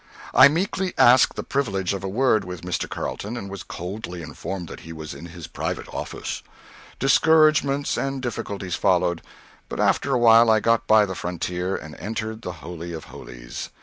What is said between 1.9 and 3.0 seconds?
of a word with Mr.